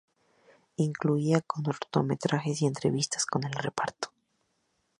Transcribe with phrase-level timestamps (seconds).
[0.77, 4.11] Incluía cortometrajes y entrevistas con el reparto.